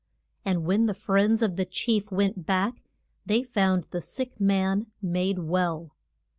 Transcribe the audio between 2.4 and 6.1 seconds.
back they found the sick man made well.